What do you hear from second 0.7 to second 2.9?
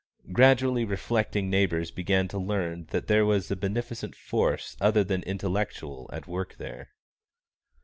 reflecting neighbours began to learn